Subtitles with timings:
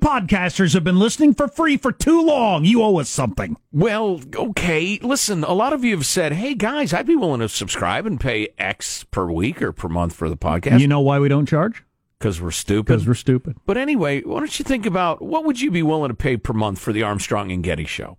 [0.00, 2.64] podcasters have been listening for free for too long.
[2.64, 3.56] You owe us something.
[3.70, 4.98] Well, okay.
[5.02, 8.18] Listen, a lot of you have said, hey, guys, I'd be willing to subscribe and
[8.18, 10.80] pay X per week or per month for the podcast.
[10.80, 11.84] You know why we don't charge?
[12.18, 12.86] Because we're stupid.
[12.86, 13.56] Because we're stupid.
[13.66, 16.52] But anyway, why don't you think about what would you be willing to pay per
[16.52, 18.18] month for the Armstrong and Getty show?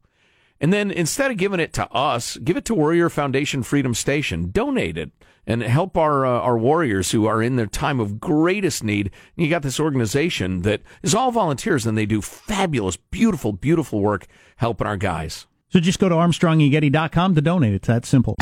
[0.60, 4.52] And then instead of giving it to us, give it to Warrior Foundation Freedom Station.
[4.52, 5.12] Donate it
[5.46, 9.08] and help our uh, our warriors who are in their time of greatest need.
[9.36, 14.02] And you got this organization that is all volunteers and they do fabulous, beautiful, beautiful
[14.02, 15.48] work helping our guys.
[15.70, 17.74] So just go to armstrongandgetty.com to donate.
[17.74, 18.36] It's that simple.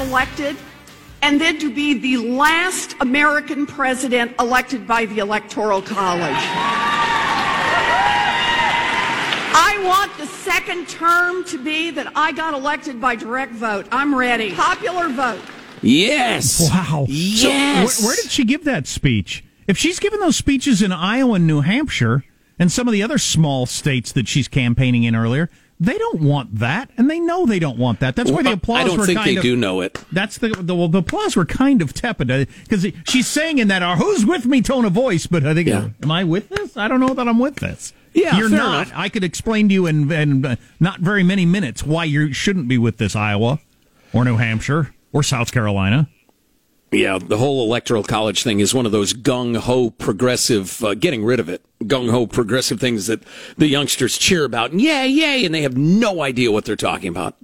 [0.00, 0.56] Goal is to get elected
[1.22, 6.36] and then to be the last American president elected by the Electoral College.
[9.52, 13.86] I want the second term to be that I got elected by direct vote.
[13.92, 14.54] I'm ready.
[14.54, 15.42] Popular vote.
[15.82, 16.60] Yes.
[16.70, 17.06] Wow.
[17.08, 17.94] Yes.
[17.94, 19.44] So where, where did she give that speech?
[19.66, 22.24] If she's given those speeches in Iowa and New Hampshire
[22.58, 25.48] and some of the other small states that she's campaigning in earlier,
[25.80, 28.14] they don't want that, and they know they don't want that.
[28.14, 29.98] That's why the applause I don't think they of, do know it.
[30.12, 32.28] That's the the, well, the applause were kind of tepid
[32.68, 35.26] because she's saying in that uh, "Who's with me?" tone of voice.
[35.26, 35.88] But I think, Yeah.
[36.02, 36.76] am I with this?
[36.76, 37.94] I don't know that I'm with this.
[38.12, 38.88] Yeah, you're not.
[38.88, 38.92] enough.
[38.98, 42.66] I could explain to you in, in uh, not very many minutes why you shouldn't
[42.68, 43.60] be with this Iowa
[44.12, 46.08] or New Hampshire or South Carolina.
[46.92, 51.24] Yeah, the whole electoral college thing is one of those gung ho progressive, uh, getting
[51.24, 53.22] rid of it, gung ho progressive things that
[53.56, 54.72] the youngsters cheer about.
[54.72, 57.36] And yay, yay, and they have no idea what they're talking about.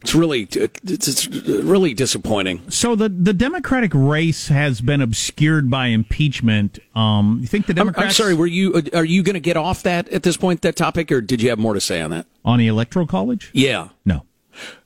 [0.00, 2.68] It's really, it's, it's really disappointing.
[2.70, 6.80] So the the Democratic race has been obscured by impeachment.
[6.96, 8.06] Um, you think the I'm, Democrats?
[8.06, 10.74] I'm sorry, were you, are you going to get off that at this point, that
[10.74, 12.26] topic, or did you have more to say on that?
[12.44, 13.50] on the electoral college.
[13.52, 13.88] Yeah.
[14.04, 14.24] No.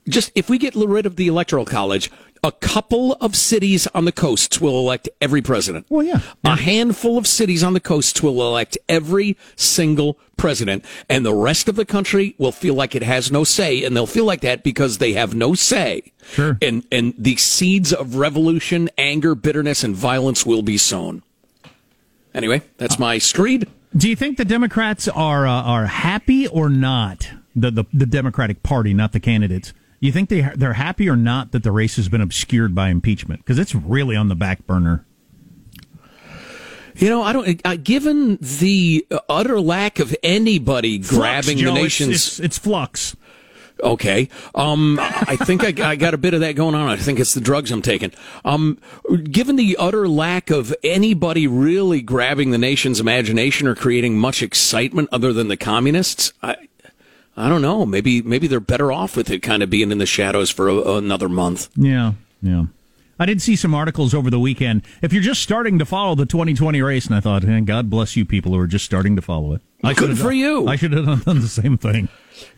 [0.07, 2.09] Just if we get rid of the electoral college,
[2.43, 5.85] a couple of cities on the coasts will elect every president.
[5.89, 6.19] Well, yeah.
[6.43, 11.67] A handful of cities on the coasts will elect every single president, and the rest
[11.67, 14.63] of the country will feel like it has no say, and they'll feel like that
[14.63, 16.11] because they have no say.
[16.31, 16.57] Sure.
[16.61, 21.23] And and the seeds of revolution, anger, bitterness, and violence will be sown.
[22.33, 23.67] Anyway, that's my screed.
[23.95, 27.29] Do you think the Democrats are uh, are happy or not?
[27.55, 29.73] The, the the Democratic Party, not the candidates.
[29.99, 33.41] You think they they're happy or not that the race has been obscured by impeachment?
[33.41, 35.05] Because it's really on the back burner.
[36.95, 37.61] You know, I don't.
[37.63, 41.65] Uh, given the utter lack of anybody grabbing Joe.
[41.65, 43.15] the It's- nation's It's, it's, flux.
[43.83, 44.27] Okay.
[44.55, 46.89] Um, I think I, I got a bit of that going on.
[46.89, 48.11] I think it's the drugs I'm taking.
[48.43, 48.79] Um,
[49.29, 55.09] given the utter lack of anybody really grabbing the nation's imagination or creating much excitement
[55.11, 56.55] other than the communists, I,
[57.37, 57.85] I don't know.
[57.85, 60.95] Maybe, maybe they're better off with it kind of being in the shadows for a,
[60.95, 61.69] another month.
[61.75, 62.65] Yeah, yeah.
[63.19, 64.83] I did see some articles over the weekend.
[65.01, 68.15] If you're just starting to follow the 2020 race, and I thought, man, God bless
[68.15, 69.61] you people who are just starting to follow it.
[69.83, 70.67] I Good for done- you.
[70.67, 72.09] I should have done the same thing.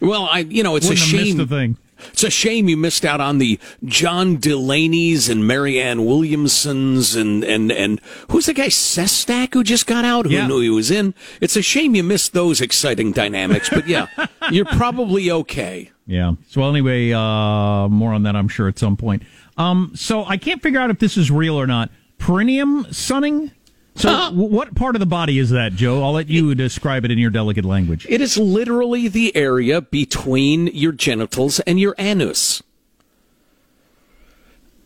[0.01, 1.71] Well, I, you know, it's Wouldn't a shame.
[2.11, 7.71] It's a shame you missed out on the John Delaney's and Marianne Williamsons and and
[7.71, 8.01] and
[8.31, 10.47] who's the guy Sestak who just got out who Yeah.
[10.47, 11.13] knew he was in.
[11.41, 14.07] It's a shame you missed those exciting dynamics, but yeah,
[14.51, 15.91] you're probably okay.
[16.07, 16.33] Yeah.
[16.47, 19.21] So anyway, uh, more on that, I'm sure, at some point.
[19.57, 21.91] Um, so I can't figure out if this is real or not.
[22.17, 23.51] Perineum sunning.
[23.95, 26.03] So what part of the body is that, Joe?
[26.03, 28.05] I'll let you describe it in your delicate language.
[28.09, 32.63] It is literally the area between your genitals and your anus.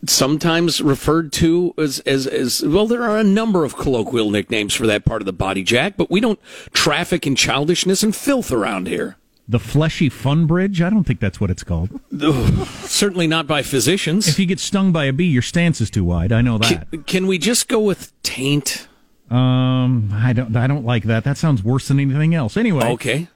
[0.06, 4.86] Sometimes referred to as, as, as, well, there are a number of colloquial nicknames for
[4.86, 6.38] that part of the body, Jack, but we don't
[6.74, 9.16] traffic in childishness and filth around here.
[9.48, 10.82] The fleshy fun bridge.
[10.82, 12.00] I don't think that's what it's called.
[12.80, 14.26] Certainly not by physicians.
[14.26, 16.32] If you get stung by a bee, your stance is too wide.
[16.32, 16.90] I know that.
[16.90, 18.88] Can, can we just go with taint?
[19.34, 20.54] Um, I don't.
[20.56, 21.24] I don't like that.
[21.24, 22.56] That sounds worse than anything else.
[22.56, 23.28] Anyway, Okay.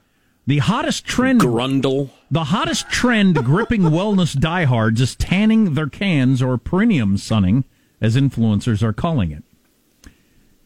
[0.47, 1.41] the hottest trend.
[1.41, 2.09] Grundle.
[2.31, 7.65] The hottest trend gripping wellness diehards is tanning their cans or perineum sunning,
[7.99, 9.43] as influencers are calling it.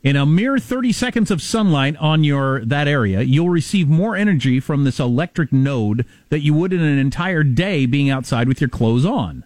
[0.03, 4.59] In a mere 30 seconds of sunlight on your that area, you'll receive more energy
[4.59, 8.69] from this electric node that you would in an entire day being outside with your
[8.69, 9.45] clothes on.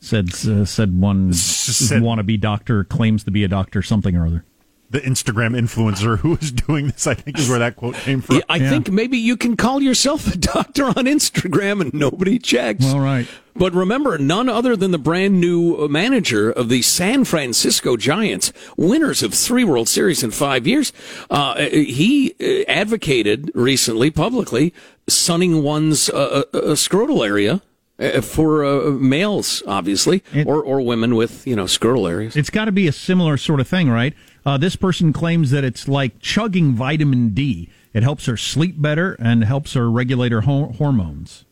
[0.00, 4.44] Said uh, said one wannabe doctor claims to be a doctor something or other.
[4.90, 7.06] The Instagram influencer who was doing this.
[7.06, 8.36] I think is where that quote came from.
[8.36, 8.70] Yeah, I Yeah.
[8.70, 12.84] think maybe you can call yourself a doctor on Instagram and nobody checks.
[12.86, 13.26] All right.
[13.58, 19.22] But remember, none other than the brand new manager of the San Francisco Giants, winners
[19.22, 20.92] of three World Series in five years,
[21.30, 24.74] uh, he uh, advocated recently publicly
[25.08, 27.62] sunning one's uh, uh, uh, scrotal area
[27.98, 32.36] uh, for uh, males, obviously, It- or or women with you know scrotal areas.
[32.36, 34.12] It's got to be a similar sort of thing, right?
[34.46, 37.68] Uh, this person claims that it's like chugging vitamin D.
[37.92, 41.44] It helps her sleep better and helps her regulate her ho- hormones.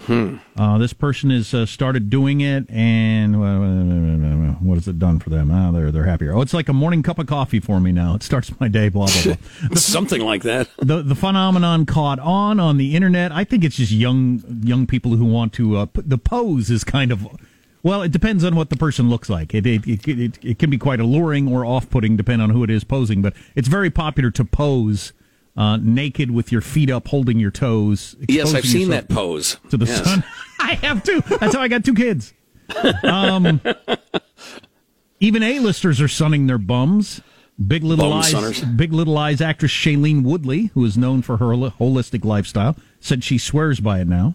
[0.00, 0.36] Hmm.
[0.56, 5.30] Uh, this person has uh, started doing it, and uh, what has it done for
[5.30, 5.50] them?
[5.50, 6.34] Ah, they're they're happier.
[6.34, 8.14] Oh, it's like a morning cup of coffee for me now.
[8.14, 8.88] It starts my day.
[8.88, 9.74] Blah blah blah.
[9.76, 10.68] Something like that.
[10.78, 13.32] the the phenomenon caught on on the internet.
[13.32, 15.76] I think it's just young young people who want to.
[15.78, 17.26] Uh, put, the pose is kind of.
[17.84, 19.54] Well, it depends on what the person looks like.
[19.54, 22.64] It it, it, it, it can be quite alluring or off putting, depending on who
[22.64, 23.22] it is posing.
[23.22, 25.12] But it's very popular to pose
[25.56, 28.16] uh, naked with your feet up, holding your toes.
[28.28, 29.58] Yes, I've seen that pose.
[29.70, 30.02] to the Yes.
[30.04, 30.24] sun.
[30.60, 31.20] I have too.
[31.38, 32.32] That's how I got two kids.
[33.04, 33.60] Um,
[35.20, 37.20] even A-listers are sunning their bums.
[37.68, 38.60] Big Little Bum Eyes, sunners.
[38.62, 43.38] Big Little Lies actress Shailene Woodley, who is known for her holistic lifestyle, said she
[43.38, 44.34] swears by it now.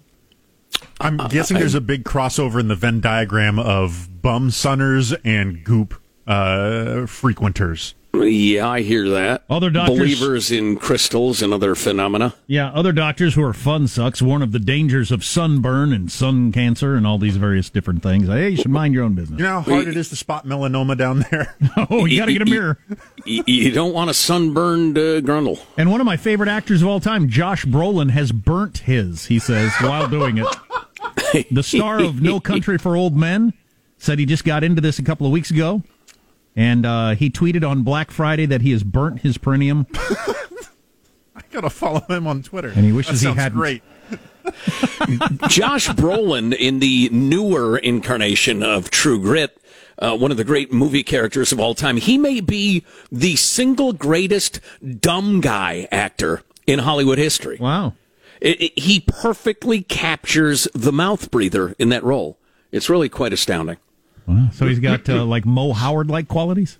[0.99, 5.93] I'm guessing there's a big crossover in the Venn diagram of bum sunners and goop
[6.27, 7.93] uh, frequenters.
[8.11, 9.43] Yeah, I hear that.
[9.49, 12.33] Other doctors- believers in crystals and other phenomena.
[12.47, 16.51] Yeah, other doctors who are fun sucks warn of the dangers of sunburn and sun
[16.51, 18.27] cancer and all these various different things.
[18.27, 19.37] Hey, you should mind your own business.
[19.39, 21.55] You know how hard it is to spot melanoma down there?
[21.91, 22.77] Oh, you got to get a mirror.
[23.25, 25.59] You don't want a sunburned uh, grundle.
[25.77, 29.39] And one of my favorite actors of all time, Josh Brolin, has burnt his, he
[29.39, 30.47] says, while doing it.
[31.51, 33.53] The star of No Country for Old Men
[33.99, 35.83] said he just got into this a couple of weeks ago.
[36.59, 39.87] And uh, he tweeted on Black Friday that he has burnt his perineum.
[39.93, 42.67] I gotta follow him on Twitter.
[42.75, 43.57] And he wishes that he hadn't.
[43.57, 43.81] Great.
[45.47, 49.57] Josh Brolin in the newer incarnation of True Grit,
[49.99, 51.95] uh, one of the great movie characters of all time.
[51.95, 54.59] He may be the single greatest
[54.99, 57.57] dumb guy actor in Hollywood history.
[57.57, 57.93] Wow.
[58.41, 62.37] It, it- he perfectly captures the mouth breather in that role.
[62.71, 63.77] It's really quite astounding.
[64.29, 64.49] Wow.
[64.53, 66.77] So he's got uh, like Moe Howard like qualities?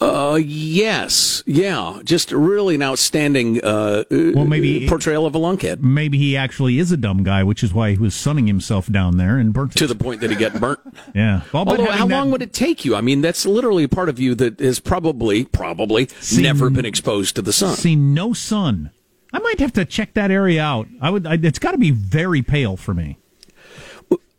[0.00, 6.18] Uh, yes, yeah, just really an outstanding uh, Well, maybe- portrayal of a lunkhead Maybe
[6.18, 9.38] he actually is a dumb guy, which is why he was sunning himself down there
[9.38, 9.86] and burnt to it.
[9.86, 10.80] the point that he got burnt.
[11.14, 11.42] Yeah.
[11.52, 12.94] Well, Although, how that- long would it take you?
[12.96, 17.36] I mean, that's literally a part of you that has probably, probably never been exposed
[17.36, 17.76] to the sun.
[17.76, 18.90] seen no sun?
[19.32, 20.86] I might have to check that area out.
[21.00, 21.26] I would.
[21.26, 23.18] I, it's got to be very pale for me.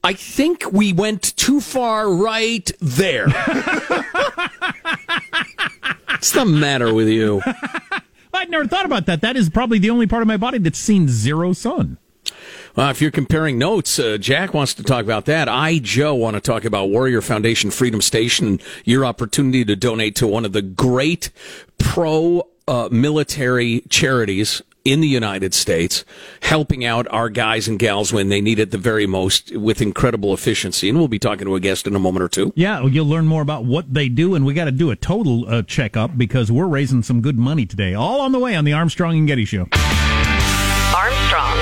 [0.06, 3.28] I think we went too far right there.
[6.08, 7.42] What's the matter with you?
[8.34, 9.22] I'd never thought about that.
[9.22, 11.98] That is probably the only part of my body that's seen zero sun.
[12.76, 15.50] Well, if you're comparing notes, uh, Jack wants to talk about that.
[15.50, 20.28] I, Joe, want to talk about Warrior Foundation Freedom Station your opportunity to donate to
[20.28, 21.32] one of the great
[21.80, 26.06] pro uh, military charities in the United States,
[26.42, 30.34] helping out our guys and gals when they need it the very most with incredible
[30.34, 30.88] efficiency.
[30.88, 32.54] And we'll be talking to a guest in a moment or two.
[32.56, 34.96] Yeah, well, you'll learn more about what they do, and we got to do a
[34.96, 37.94] total uh, checkup because we're raising some good money today.
[37.96, 39.68] All on the way on the Armstrong and Getty Show.
[40.96, 41.55] Armstrong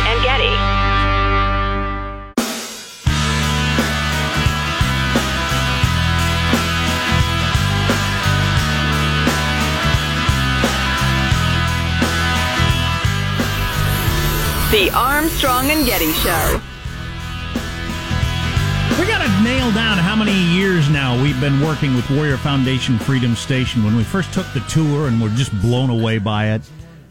[14.73, 16.59] The Armstrong and Getty Show.
[18.99, 22.97] We got to nail down how many years now we've been working with Warrior Foundation
[22.97, 23.83] Freedom Station.
[23.83, 26.63] When we first took the tour and were just blown away by it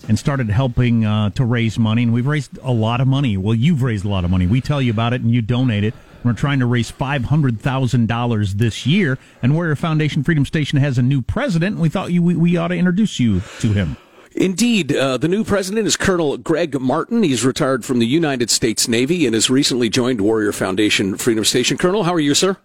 [0.08, 3.36] and started helping uh, to raise money, and we've raised a lot of money.
[3.36, 4.48] Well, you've raised a lot of money.
[4.48, 5.94] We tell you about it and you donate it.
[6.24, 11.22] We're trying to raise $500,000 this year, and Warrior Foundation Freedom Station has a new
[11.22, 13.96] president, and we thought you, we, we ought to introduce you to him.
[14.34, 17.22] Indeed, uh, the new president is Colonel Greg Martin.
[17.22, 21.76] He's retired from the United States Navy and has recently joined Warrior Foundation Freedom Station.
[21.76, 22.56] Colonel, how are you, sir?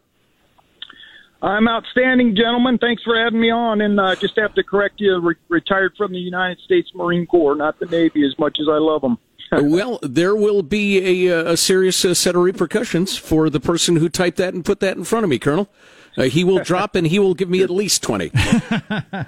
[1.41, 2.77] I'm outstanding, gentlemen.
[2.79, 3.81] Thanks for having me on.
[3.81, 7.55] And uh, just have to correct you, re- retired from the United States Marine Corps,
[7.55, 9.17] not the Navy, as much as I love them.
[9.51, 13.97] well, there will be a, uh, a serious uh, set of repercussions for the person
[13.97, 15.69] who typed that and put that in front of me, Colonel.
[16.17, 18.31] Uh, he will drop and he will give me at least 20.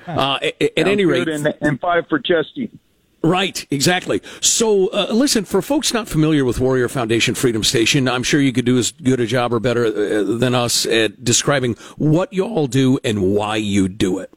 [0.08, 2.70] Uh, at, at any rate, and, and five for Chesty.
[3.22, 4.22] Right, exactly.
[4.40, 8.54] So, uh, listen, for folks not familiar with Warrior Foundation Freedom Station, I'm sure you
[8.54, 12.44] could do as good a job or better uh, than us at describing what you
[12.46, 14.32] all do and why you do it.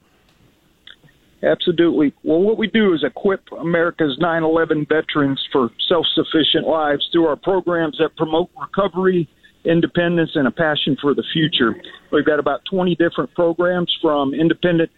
[1.43, 2.13] Absolutely.
[2.23, 7.27] Well, what we do is equip America's 9 11 veterans for self sufficient lives through
[7.27, 9.29] our programs that promote recovery,
[9.65, 11.75] independence, and a passion for the future.
[12.11, 14.91] We've got about 20 different programs from independent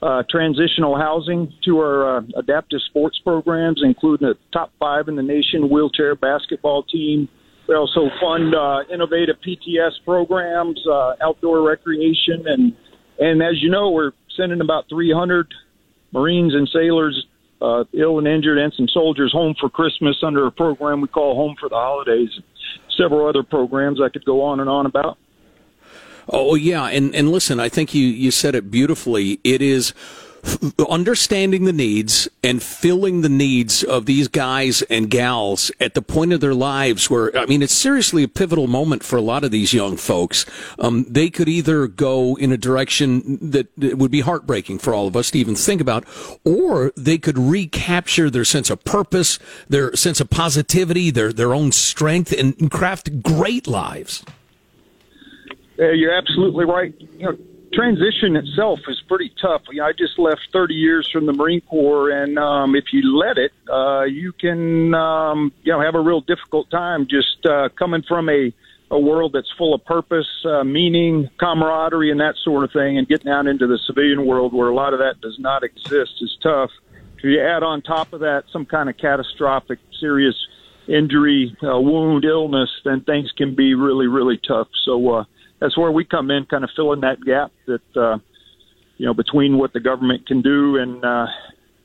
[0.00, 5.22] uh, transitional housing to our uh, adaptive sports programs, including the top five in the
[5.22, 7.28] nation wheelchair basketball team.
[7.68, 12.72] We also fund uh, innovative PTS programs, uh, outdoor recreation, and
[13.18, 15.52] and as you know, we're sending about 300
[16.12, 17.26] Marines and sailors,
[17.60, 21.34] uh, ill and injured, and some soldiers home for Christmas under a program we call
[21.34, 22.30] Home for the Holidays.
[22.98, 25.16] Several other programs I could go on and on about.
[26.28, 29.40] Oh yeah, and and listen, I think you you said it beautifully.
[29.44, 29.94] It is
[30.88, 36.32] understanding the needs and filling the needs of these guys and gals at the point
[36.32, 39.50] of their lives where, I mean, it's seriously a pivotal moment for a lot of
[39.50, 40.46] these young folks.
[40.78, 45.16] Um, they could either go in a direction that would be heartbreaking for all of
[45.16, 46.04] us to even think about,
[46.44, 51.72] or they could recapture their sense of purpose, their sense of positivity, their, their own
[51.72, 54.24] strength, and craft great lives.
[55.76, 56.92] Yeah, you're absolutely right.
[56.98, 57.38] You know,
[57.72, 59.62] transition itself is pretty tough.
[59.70, 63.16] You know, I just left 30 years from the Marine Corps, and um, if you
[63.16, 67.68] let it, uh, you can um, you know have a real difficult time just uh,
[67.78, 68.52] coming from a
[68.90, 73.06] a world that's full of purpose, uh, meaning, camaraderie, and that sort of thing, and
[73.06, 76.34] getting out into the civilian world where a lot of that does not exist is
[76.42, 76.70] tough.
[77.18, 80.34] If you add on top of that some kind of catastrophic, serious
[80.86, 84.68] injury, uh, wound, illness, then things can be really, really tough.
[84.84, 85.16] So.
[85.16, 85.24] Uh,
[85.60, 88.18] that's where we come in, kind of filling that gap that uh,
[88.96, 91.26] you know between what the government can do and uh,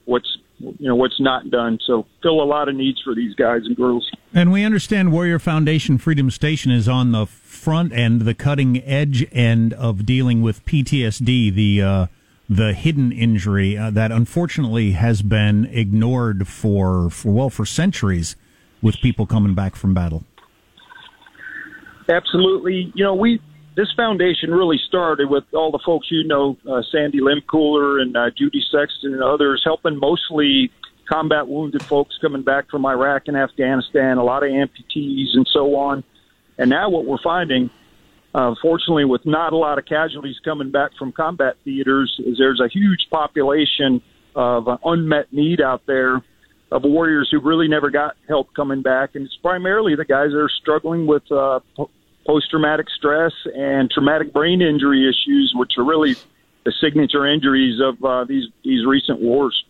[0.06, 1.80] what's you know what's not done.
[1.86, 4.10] So fill a lot of needs for these guys and girls.
[4.34, 9.26] And we understand Warrior Foundation Freedom Station is on the front end, the cutting edge
[9.32, 12.06] end of dealing with PTSD, the uh,
[12.50, 18.36] the hidden injury uh, that unfortunately has been ignored for, for well for centuries
[18.82, 20.24] with people coming back from battle.
[22.10, 22.92] Absolutely.
[22.96, 23.42] You know, we
[23.76, 28.30] this foundation really started with all the folks you know, uh, Sandy Lehmkuhler and uh,
[28.38, 30.72] Judy Sexton and others, helping mostly
[31.10, 35.76] combat wounded folks coming back from Iraq and Afghanistan, a lot of amputees and so
[35.76, 36.04] on.
[36.58, 37.70] And now what we're finding,
[38.34, 42.60] uh, fortunately, with not a lot of casualties coming back from combat theaters, is there's
[42.60, 44.02] a huge population
[44.36, 46.22] of uh, unmet need out there
[46.72, 50.40] of warriors who really never got help coming back, and it's primarily the guys that
[50.40, 51.60] are struggling with uh,
[52.26, 56.16] post traumatic stress and traumatic brain injury issues, which are really
[56.66, 59.64] the signature injuries of uh, these these recent wars.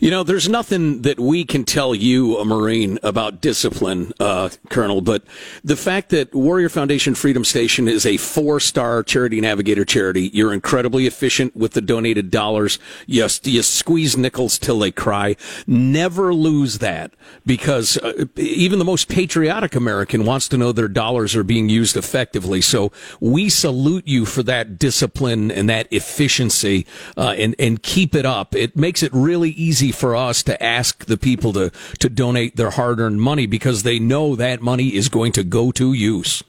[0.00, 5.02] You know, there's nothing that we can tell you, a Marine, about discipline, uh, Colonel,
[5.02, 5.24] but
[5.62, 10.54] the fact that Warrior Foundation Freedom Station is a four star charity navigator charity, you're
[10.54, 12.78] incredibly efficient with the donated dollars.
[13.06, 15.36] You, you squeeze nickels till they cry.
[15.66, 17.12] Never lose that
[17.44, 21.98] because uh, even the most patriotic American wants to know their dollars are being used
[21.98, 22.62] effectively.
[22.62, 22.90] So
[23.20, 26.86] we salute you for that discipline and that efficiency
[27.18, 28.54] uh, and, and keep it up.
[28.54, 32.70] It makes it really easy for us to ask the people to, to donate their
[32.70, 36.42] hard earned money because they know that money is going to go to use.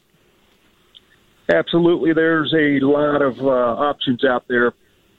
[1.49, 2.13] Absolutely.
[2.13, 4.73] There's a lot of uh, options out there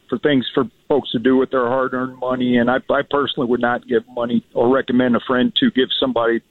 [0.08, 2.56] for things for folks to do with their hard earned money.
[2.56, 6.42] And I, I personally would not give money or recommend a friend to give somebody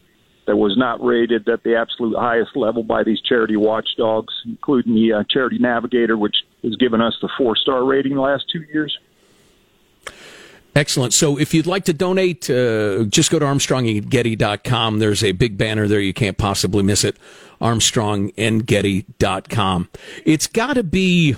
[0.48, 5.13] that was not rated at the absolute highest level by these charity watchdogs, including the
[5.13, 8.98] uh, Charity Navigator, which has given us the four star rating the last two years.
[10.74, 11.13] Excellent.
[11.13, 15.00] So if you'd like to donate, uh, just go to armstrongandgetty.com.
[15.00, 16.00] There's a big banner there.
[16.00, 17.18] You can't possibly miss it.
[17.60, 19.90] armstrongandgetty.com.
[20.25, 21.36] It's got to be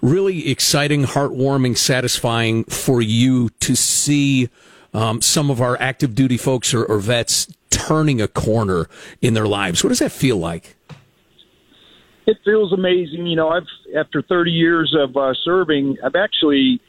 [0.00, 4.48] really exciting, heartwarming, satisfying for you to see
[4.94, 8.88] um, some of our active duty folks or, or vets turning a corner
[9.20, 9.82] in their lives.
[9.82, 10.76] What does that feel like?
[12.26, 13.26] It feels amazing.
[13.26, 16.80] You know, I've after 30 years of uh, serving, I've actually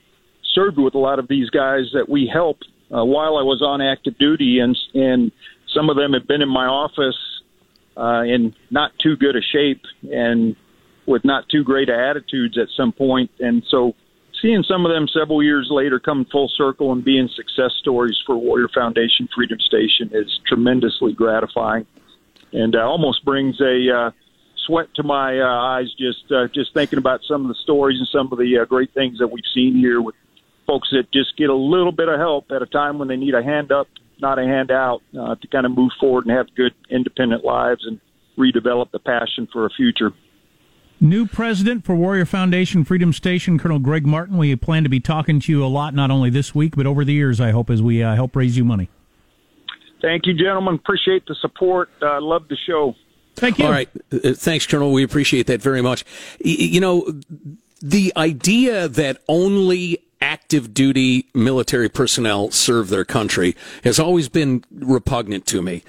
[0.58, 3.82] served with a lot of these guys that we helped uh, while I was on
[3.82, 5.32] active duty, and and
[5.74, 7.18] some of them have been in my office
[7.96, 10.56] uh, in not too good a shape and
[11.06, 13.94] with not too great attitudes at some point, and so
[14.42, 18.36] seeing some of them several years later come full circle and being success stories for
[18.36, 21.86] Warrior Foundation Freedom Station is tremendously gratifying,
[22.52, 24.12] and uh, almost brings a uh,
[24.66, 28.08] sweat to my uh, eyes just uh, just thinking about some of the stories and
[28.08, 30.16] some of the uh, great things that we've seen here with
[30.68, 33.34] folks that just get a little bit of help at a time when they need
[33.34, 33.88] a hand up,
[34.20, 37.86] not a hand out, uh, to kind of move forward and have good independent lives
[37.88, 38.00] and
[38.38, 40.12] redevelop the passion for a future.
[41.00, 44.38] New president for Warrior Foundation Freedom Station, Colonel Greg Martin.
[44.38, 47.06] We plan to be talking to you a lot, not only this week, but over
[47.06, 48.90] the years, I hope, as we uh, help raise you money.
[50.02, 50.76] Thank you, gentlemen.
[50.76, 51.90] Appreciate the support.
[52.02, 52.96] Uh, love the show.
[53.36, 53.66] Thank you.
[53.66, 53.90] All right.
[54.12, 54.92] Uh, thanks, Colonel.
[54.92, 56.04] We appreciate that very much.
[56.44, 57.20] Y- You know,
[57.82, 65.46] the idea that only active duty military personnel serve their country has always been repugnant
[65.48, 65.84] to me.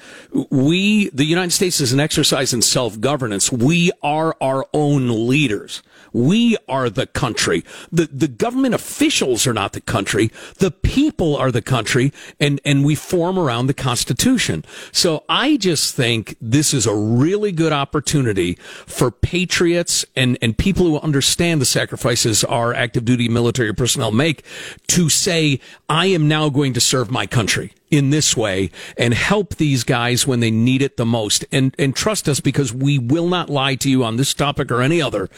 [0.51, 3.51] We, the United States is an exercise in self-governance.
[3.53, 5.83] We are our own leaders.
[6.13, 7.65] We are the country.
[7.91, 10.31] The, the government officials are not the country.
[10.59, 14.65] The people are the country and, and we form around the Constitution.
[14.93, 18.55] So I just think this is a really good opportunity
[18.87, 24.45] for patriots and, and people who understand the sacrifices our active duty military personnel make
[24.89, 29.57] to say, I am now going to serve my country in this way and help
[29.57, 31.45] these guys when they need it the most.
[31.53, 34.83] And, and trust us because we will not lie to you on this topic or
[34.83, 35.29] any other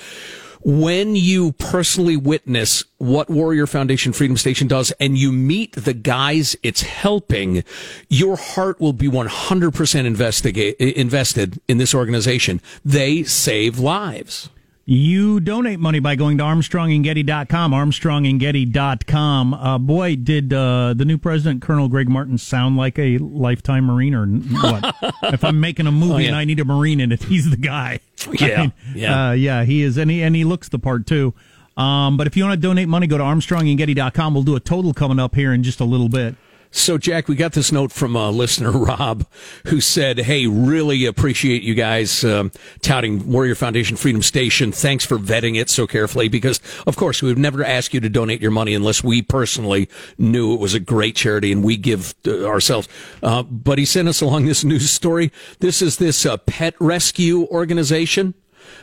[0.62, 6.56] when you personally witness what Warrior Foundation Freedom Station does and you meet the guys
[6.62, 7.64] it's helping,
[8.08, 12.60] your heart will be 100% investigate, invested in this organization.
[12.84, 14.50] They save lives.
[14.86, 19.54] You donate money by going to ArmstrongandGetty.com, ArmstrongandGetty.com.
[19.54, 24.14] Uh, boy, did uh, the new president, Colonel Greg Martin, sound like a lifetime Marine
[24.14, 24.96] or what?
[25.32, 26.26] if I'm making a movie Oh, yeah.
[26.28, 28.00] and I need a Marine in it, he's the guy.
[28.38, 29.28] Yeah, yeah.
[29.28, 29.96] Uh, yeah, he is.
[29.96, 31.32] And he, and he looks the part, too.
[31.78, 34.34] Um, but if you want to donate money, go to ArmstrongandGetty.com.
[34.34, 36.34] We'll do a total coming up here in just a little bit.
[36.72, 39.26] So, Jack, we got this note from uh, listener Rob
[39.66, 44.70] who said, Hey, really appreciate you guys um, touting Warrior Foundation Freedom Station.
[44.70, 48.08] Thanks for vetting it so carefully because, of course, we would never ask you to
[48.08, 52.14] donate your money unless we personally knew it was a great charity and we give
[52.26, 52.88] uh, ourselves.
[53.20, 55.32] Uh, but he sent us along this news story.
[55.58, 58.34] This is this uh, pet rescue organization.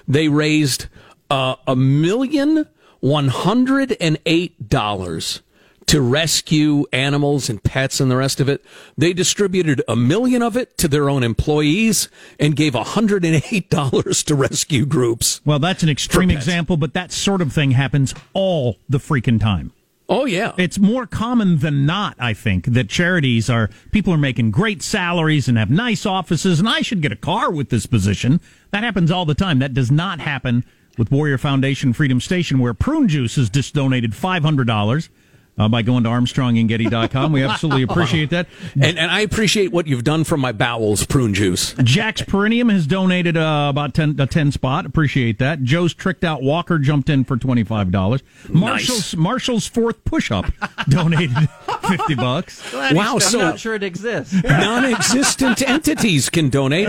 [0.05, 0.87] They raised
[1.29, 2.67] uh, a million
[2.99, 5.41] one hundred and eight dollars
[5.87, 8.63] to rescue animals and pets and the rest of it.
[8.97, 14.85] They distributed a million of it to their own employees and gave $108 to rescue
[14.85, 15.41] groups.
[15.45, 19.71] Well, that's an extreme example, but that sort of thing happens all the freaking time.
[20.09, 20.53] Oh, yeah.
[20.57, 25.49] It's more common than not, I think, that charities are people are making great salaries
[25.49, 28.39] and have nice offices, and I should get a car with this position.
[28.71, 29.59] That happens all the time.
[29.59, 30.63] That does not happen
[30.97, 35.09] with Warrior Foundation Freedom Station, where Prune Juice has just donated five hundred dollars
[35.57, 37.31] uh, by going to ArmstrongandGetty.com.
[37.31, 38.47] We absolutely appreciate that.
[38.75, 41.73] and, and I appreciate what you've done for my bowels, prune juice.
[41.83, 44.85] Jack's Perineum has donated uh, about 10, a 10 spot.
[44.85, 45.63] Appreciate that.
[45.63, 48.21] Joe's Tricked Out Walker jumped in for $25.
[48.49, 50.45] Marshall's, Marshall's fourth push up
[50.89, 51.49] donated
[51.87, 52.73] 50 bucks.
[52.73, 53.39] Wow, so.
[53.39, 54.33] I'm not sure it exists.
[54.43, 56.87] non existent entities can donate.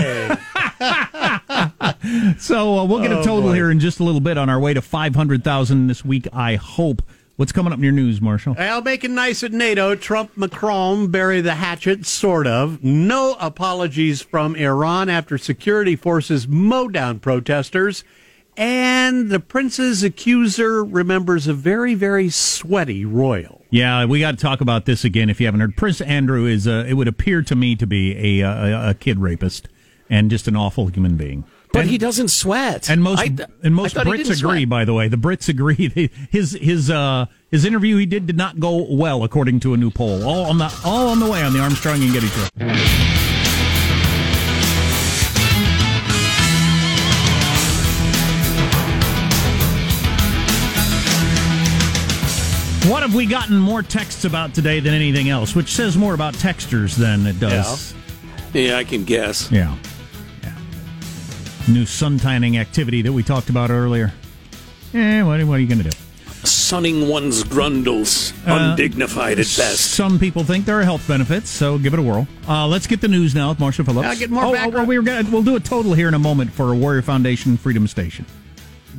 [2.38, 4.74] So uh, we'll get a total here in just a little bit on our way
[4.74, 7.02] to 500,000 this week, I hope.
[7.38, 8.56] What's coming up in your news, Marshall?
[8.58, 9.94] Well, make it nice at NATO.
[9.94, 12.82] Trump, Macron bury the hatchet, sort of.
[12.82, 18.02] No apologies from Iran after security forces mow down protesters.
[18.56, 23.62] And the prince's accuser remembers a very, very sweaty royal.
[23.70, 25.76] Yeah, we got to talk about this again if you haven't heard.
[25.76, 29.20] Prince Andrew is, uh, it would appear to me to be a, a, a kid
[29.20, 29.68] rapist
[30.10, 31.44] and just an awful human being.
[31.78, 32.90] But And- he doesn't sweat.
[32.90, 33.30] And most I-
[33.62, 34.60] and most I thought he Brits agree.
[34.62, 34.68] sweat.
[34.68, 35.86] By the way, the Brits agree.
[35.94, 39.76] They, his his uh his interview he did did not go well, according to a
[39.76, 40.24] new poll.
[40.26, 42.48] All on the all on the way on the Armstrong and Getty show.
[52.88, 55.54] What have we gotten more texts about today than anything else?
[55.54, 57.92] Which says more about texters than it does.
[58.54, 59.52] Yeah, I can guess.
[59.52, 59.74] Yeah.
[59.74, 59.87] yeah.
[61.68, 64.12] New sun tanning activity that we talked about earlier.
[64.94, 65.96] Eh, what, what are you going to do?
[66.44, 69.92] Sunning one's grundles, undignified at best.
[69.92, 72.26] Some people think there are health benefits, so give it a whirl.
[72.48, 74.08] Uh, let's get the news now with Marshall Phillips.
[74.08, 74.74] I'll get more oh, oh, background.
[74.74, 77.56] well, we were gonna, we'll do a total here in a moment for Warrior Foundation
[77.58, 78.24] Freedom Station.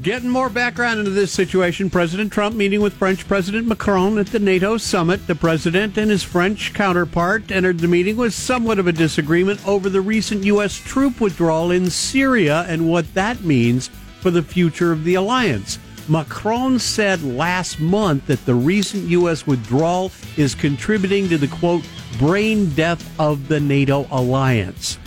[0.02, 4.40] Getting more background into this situation, President Trump meeting with French President Macron at the
[4.40, 5.28] NATO summit.
[5.28, 9.90] The president and his French counterpart entered the meeting with somewhat of a disagreement over
[9.90, 10.76] the recent U.S.
[10.78, 13.90] troop withdrawal in Syria and what that means
[14.22, 15.80] for the future of the alliance.
[16.08, 19.46] Macron said last month that the recent U.S.
[19.46, 21.84] withdrawal is contributing to the quote,
[22.18, 24.98] brain death of the NATO alliance.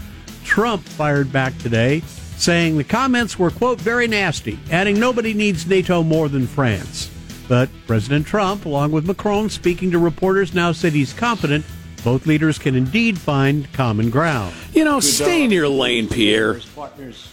[0.45, 2.03] Trump fired back today,
[2.43, 7.09] saying the comments were, quote, very nasty, adding nobody needs NATO more than France.
[7.49, 11.65] But President Trump, along with Macron, speaking to reporters, now said he's confident
[12.03, 14.55] both leaders can indeed find common ground.
[14.73, 16.61] You know, stay in your lane, Pierre.
[16.75, 17.33] partners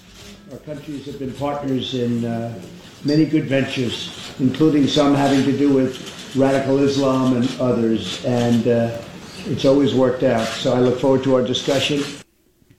[0.52, 2.60] Our countries have been partners in uh,
[3.04, 9.02] many good ventures, including some having to do with radical Islam and others, and uh,
[9.46, 10.48] it's always worked out.
[10.48, 12.04] So I look forward to our discussion.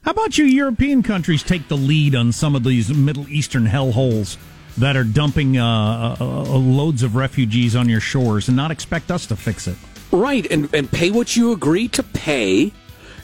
[0.02, 4.38] How about you European countries take the lead on some of these Middle Eastern hellholes
[4.78, 9.10] that are dumping uh, uh, uh, loads of refugees on your shores and not expect
[9.10, 9.76] us to fix it?
[10.10, 12.72] Right, and, and pay what you agree to pay.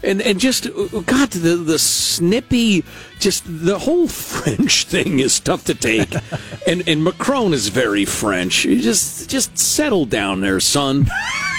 [0.03, 2.85] And, and just God, the the snippy,
[3.19, 6.15] just the whole French thing is tough to take,
[6.67, 8.67] and and Macron is very French.
[8.67, 11.07] You just just settle down there, son.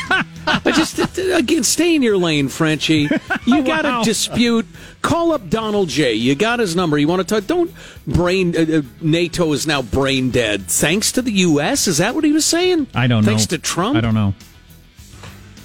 [0.48, 3.10] I just again, stay in your lane, Frenchie.
[3.46, 4.04] You got a Wow.
[4.04, 4.66] dispute.
[5.02, 6.14] Call up Donald J.
[6.14, 6.98] You got his number.
[6.98, 7.48] You want to talk?
[7.48, 7.72] Don't
[8.06, 8.56] brain.
[8.56, 10.64] Uh, uh, NATO is now brain dead.
[10.68, 11.88] Thanks to the U.S.
[11.88, 12.88] Is that what he was saying?
[12.96, 13.30] I don't know.
[13.32, 13.98] Thanks to Trump.
[13.98, 14.34] I don't know.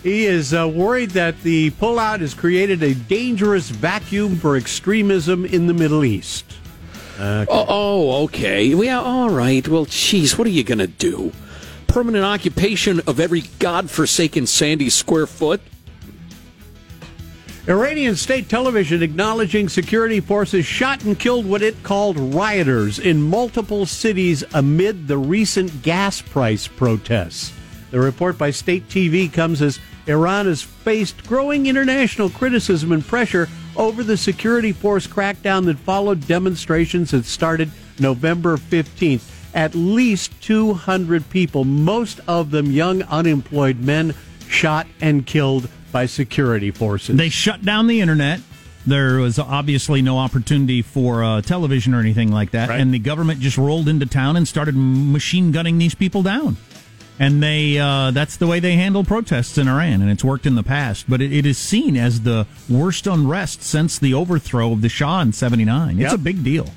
[0.02, 5.68] He is uh, worried that the pullout has created a dangerous vacuum for extremism in
[5.68, 6.44] the Middle East.
[7.20, 8.64] Oh, oh, okay.
[8.64, 9.66] Yeah, all right.
[9.68, 11.31] Well, geez, what are you going to do?
[11.92, 15.61] Permanent occupation of every godforsaken sandy square foot?
[17.68, 23.85] Iranian state television acknowledging security forces shot and killed what it called rioters in multiple
[23.85, 27.52] cities amid the recent gas price protests.
[27.90, 33.50] The report by state TV comes as Iran has faced growing international criticism and pressure
[33.76, 39.41] over the security force crackdown that followed demonstrations that started November 15th.
[39.55, 44.15] At least 200 people, most of them young unemployed men,
[44.49, 47.17] shot and killed by security forces.
[47.17, 48.41] They shut down the internet.
[48.87, 52.81] There was obviously no opportunity for uh, television or anything like that, Right.
[52.81, 56.57] and the government just rolled into town and started machine gunning these people down.
[57.19, 60.62] And they uh,—that's the way they handle protests in Iran, and it's worked in the
[60.65, 61.05] past.
[61.09, 65.21] But it, it is seen as the worst unrest since the overthrow of the Shah
[65.21, 66.01] in '79.
[66.01, 66.12] It's Yep.
[66.15, 66.69] a big deal.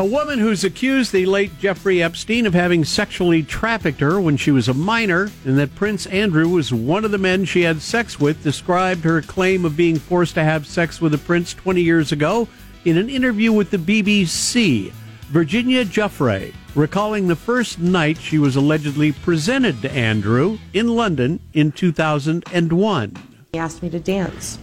[0.00, 4.52] A woman who's accused the late Jeffrey Epstein of having sexually trafficked her when she
[4.52, 8.20] was a minor, and that Prince Andrew was one of the men she had sex
[8.20, 12.12] with, described her claim of being forced to have sex with the prince 20 years
[12.12, 12.46] ago
[12.84, 14.92] in an interview with the BBC.
[15.30, 21.72] Virginia Giuffre, recalling the first night she was allegedly presented to Andrew in London in
[21.72, 23.16] 2001.
[23.52, 24.60] He asked me to dance.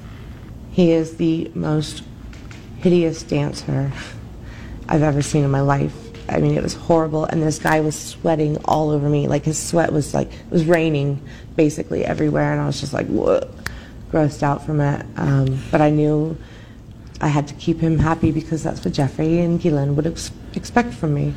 [0.71, 2.03] He is the most
[2.77, 3.91] hideous dancer
[4.87, 5.93] I've ever seen in my life.
[6.27, 9.27] I mean, it was horrible, and this guy was sweating all over me.
[9.27, 11.21] Like his sweat was like it was raining
[11.55, 13.51] basically everywhere, and I was just like, what,
[14.11, 15.05] grossed out from it.
[15.17, 16.37] Um, but I knew
[17.21, 20.93] I had to keep him happy because that's what Jeffrey and Ghislaine would ex- expect
[20.93, 21.33] from me.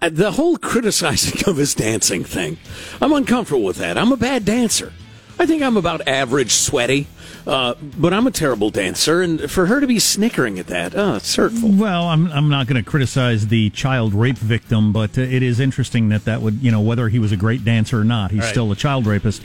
[0.00, 2.58] The whole criticizing of his dancing thing,
[3.00, 3.96] I'm uncomfortable with that.
[3.96, 4.92] I'm a bad dancer.
[5.38, 7.06] I think I'm about average sweaty,
[7.46, 11.16] uh, but I'm a terrible dancer, and for her to be snickering at that, oh,
[11.16, 11.70] it's hurtful.
[11.70, 15.58] Well, I'm I'm not going to criticize the child rape victim, but uh, it is
[15.60, 18.40] interesting that that would you know whether he was a great dancer or not, he's
[18.40, 18.50] Right.
[18.50, 19.42] still a child rapist.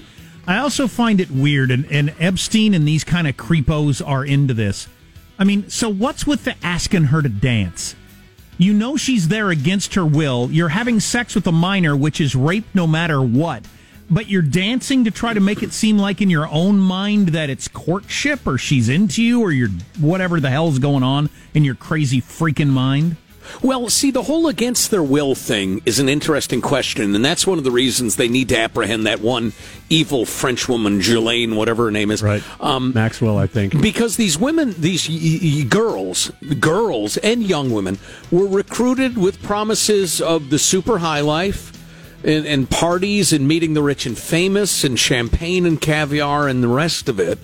[0.48, 4.54] I also find it weird, and, and Epstein and these kind of creepos are into
[4.54, 4.88] this.
[5.40, 7.96] I mean, so what's with the asking her to dance?
[8.58, 10.50] You know she's there against her will.
[10.52, 13.66] You're having sex with a minor, which is rape no matter what.
[14.10, 17.50] But you're dancing to try to make it seem like in your own mind that
[17.50, 21.76] it's courtship or she's into you or you're whatever the hell's going on in your
[21.76, 23.18] crazy freaking mind.
[23.62, 27.60] Well, see, the whole against their will thing is an interesting question, and that's one
[27.60, 29.54] of the reasons they need to apprehend that one
[29.88, 32.24] evil French woman, Ghislaine, whatever her name is.
[32.24, 32.42] Right.
[32.60, 33.80] Um, Maxwell, I think.
[33.82, 38.00] because these women, these y- y- girls, girls and young women,
[38.32, 41.72] were recruited with promises of the super high life
[42.26, 46.68] and, and parties and meeting the rich and famous and champagne and caviar and the
[46.68, 47.40] rest of it.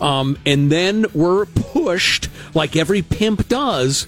[0.00, 4.06] Um, and then were pushed, like every pimp does,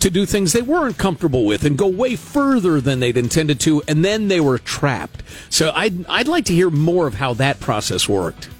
[0.00, 3.82] to do things they weren't comfortable with and go way further than they'd intended to,
[3.86, 5.22] and then they were trapped.
[5.48, 8.50] So I'd, I'd like to hear more of how that process worked.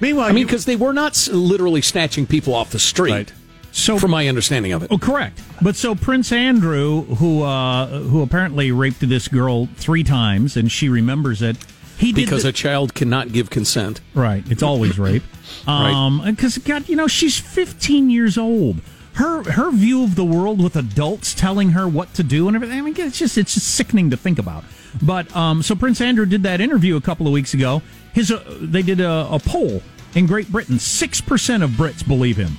[0.00, 3.12] Meanwhile, I mean, because they were not literally snatching people off the street.
[3.12, 3.32] Right.
[3.76, 4.88] So from my understanding of it.
[4.92, 5.42] Oh, correct.
[5.60, 10.88] But so Prince Andrew, who uh, who apparently raped this girl three times, and she
[10.88, 11.56] remembers it.
[11.98, 14.00] He did because the- a child cannot give consent.
[14.14, 14.44] Right.
[14.50, 15.22] It's always rape.
[15.66, 18.80] Um, because God, you know, she's 15 years old.
[19.14, 22.78] Her her view of the world with adults telling her what to do and everything.
[22.78, 24.64] I mean, it's just it's just sickening to think about.
[25.00, 27.82] But um, so Prince Andrew did that interview a couple of weeks ago.
[28.12, 29.82] His uh, they did a, a poll
[30.14, 30.78] in Great Britain.
[30.78, 32.58] Six percent of Brits believe him.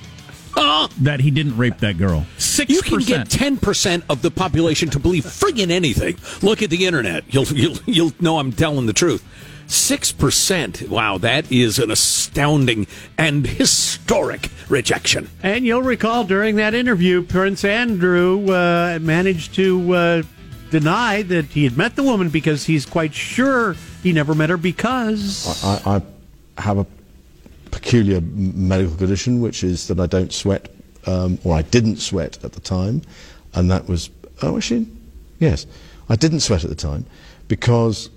[1.00, 2.26] that he didn't rape that girl.
[2.38, 6.16] Six You can get ten percent of the population to believe friggin' anything.
[6.46, 7.24] Look at the internet.
[7.32, 9.24] You'll you'll you'll know I'm telling the truth.
[9.66, 10.88] Six percent.
[10.88, 12.86] Wow, that is an astounding
[13.18, 15.28] and historic rejection.
[15.42, 20.22] And you'll recall during that interview, Prince Andrew uh, managed to uh,
[20.70, 24.56] deny that he had met the woman because he's quite sure he never met her
[24.56, 25.64] because.
[25.64, 25.96] I,
[26.56, 26.86] I have a
[27.76, 30.74] peculiar medical condition, which is that I don't sweat,
[31.06, 33.02] um, or I didn't sweat at the time,
[33.54, 34.08] and that was
[34.42, 34.86] oh, actually,
[35.38, 35.66] yes,
[36.08, 37.04] I didn't sweat at the time
[37.48, 38.08] because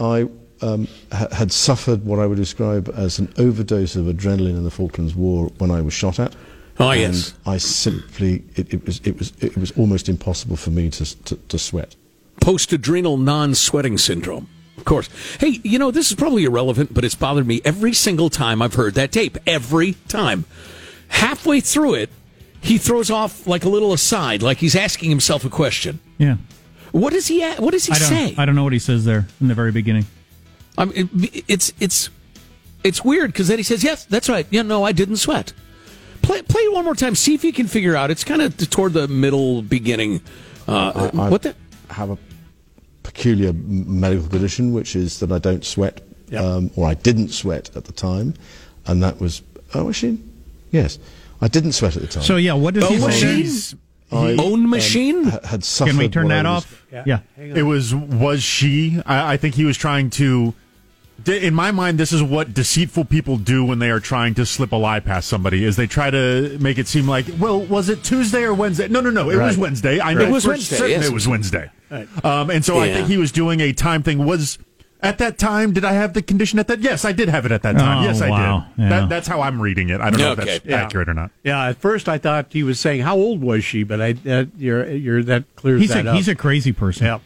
[0.00, 0.28] I
[0.62, 4.70] um, ha- had suffered what I would describe as an overdose of adrenaline in the
[4.70, 6.34] Falklands War when I was shot at.
[6.78, 7.34] Oh, and yes.
[7.44, 11.36] I simply it, it was it was it was almost impossible for me to to,
[11.36, 11.96] to sweat.
[12.40, 14.48] Post adrenal non sweating syndrome.
[14.76, 15.08] Of course.
[15.38, 18.74] Hey, you know, this is probably irrelevant, but it's bothered me every single time I've
[18.74, 19.38] heard that tape.
[19.46, 20.44] Every time.
[21.08, 22.10] Halfway through it,
[22.60, 26.00] he throws off like a little aside, like he's asking himself a question.
[26.18, 26.36] Yeah.
[26.92, 27.44] What does he?
[27.44, 28.34] What does he I say?
[28.36, 30.06] I don't know what he says there in the very beginning.
[30.78, 32.10] I mean, it, it's it's
[32.82, 34.46] it's weird because then he says, "Yes, that's right.
[34.50, 35.52] Yeah, no, I didn't sweat."
[36.22, 37.14] Play play it one more time.
[37.14, 38.10] See if you can figure out.
[38.10, 40.22] It's kind of toward the middle beginning.
[40.66, 41.54] Uh, I, I what the?
[41.90, 42.18] have a
[43.06, 46.02] peculiar medical condition, which is that I don't sweat,
[46.36, 48.34] um, or I didn't sweat at the time,
[48.86, 49.42] and that was
[49.74, 50.18] oh, actually,
[50.70, 50.98] yes,
[51.40, 52.22] I didn't sweat at the time.
[52.22, 53.46] So yeah, what does Oh, he machine?
[53.46, 53.76] say?
[54.12, 55.24] I, Own um, machine?
[55.24, 55.90] ha- had suffered.
[55.90, 56.86] Can we turn that was- off?
[56.92, 57.18] Yeah.
[57.36, 59.00] It was was she?
[59.04, 60.54] I, I think he was trying to.
[61.26, 64.70] In my mind, this is what deceitful people do when they are trying to slip
[64.72, 65.64] a lie past somebody.
[65.64, 68.86] Is they try to make it seem like, well, was it Tuesday or Wednesday?
[68.88, 69.98] No, no, no, it was Wednesday.
[69.98, 71.06] I know It was for Wednesday, certain yes.
[71.08, 71.70] it was Wednesday.
[71.90, 74.24] Um, and so I think he was doing a time thing.
[74.26, 74.58] Was
[75.02, 75.72] at that time?
[75.72, 76.80] Did I have the condition at that?
[76.80, 77.98] Yes, I did have it at that time.
[77.98, 78.66] Oh, yes, I wow.
[78.76, 78.82] did.
[78.82, 78.88] Yeah.
[78.88, 80.00] That, that's how I'm reading it.
[80.00, 80.82] I don't know if that's Yeah.
[80.82, 81.30] accurate or not.
[81.44, 84.44] Yeah, at first I thought he was saying how old was she, but I uh,
[84.56, 86.16] you're you're that clears He's that a up.
[86.16, 87.06] he's a crazy person.
[87.06, 87.18] yeah.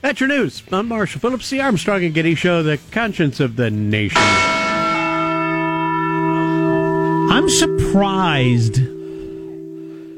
[0.00, 0.62] That's your news.
[0.70, 4.22] I'm Marshall Phillips, the Armstrong and Getty Show, the conscience of the nation.
[7.30, 8.76] I'm surprised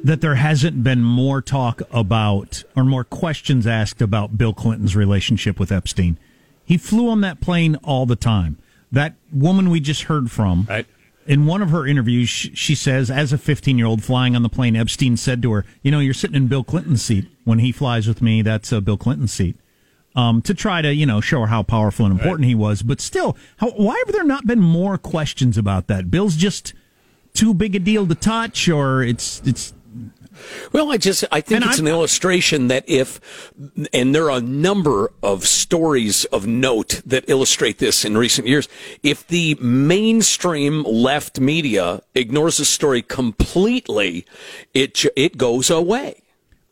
[0.05, 5.59] that there hasn't been more talk about or more questions asked about Bill Clinton's relationship
[5.61, 6.19] with Epstein.
[6.65, 8.59] He flew on that plane all the time.
[8.93, 10.87] That woman we just heard from, Right.
[11.27, 14.49] in one of her interviews, she, says, as a 15 year old flying on the
[14.49, 17.27] plane, Epstein said to her, You know, you're sitting in Bill Clinton's seat.
[17.45, 19.57] When he flies with me, that's a Bill Clinton seat.
[20.17, 22.83] Um, to try to, you know, show her how powerful and important he was.
[22.83, 26.11] But still, how, why have there not been more questions about that?
[26.11, 26.75] Bill's just
[27.33, 29.73] too big a deal to touch, or it's it's
[30.73, 33.21] Well, I just I think And it's I'm- an illustration that if
[33.93, 38.69] and there are a number of stories of note that illustrate this in recent years.
[39.03, 44.25] If the mainstream left media ignores the story completely,
[44.75, 46.23] it it goes away.